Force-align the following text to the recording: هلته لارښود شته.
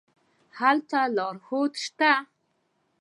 هلته 0.59 0.99
لارښود 1.15 1.71
شته. 1.83 2.11